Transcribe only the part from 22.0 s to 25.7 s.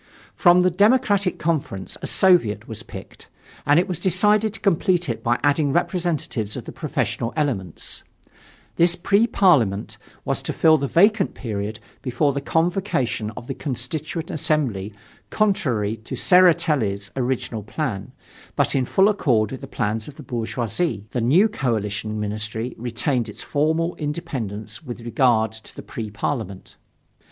ministry retained its formal independence with regard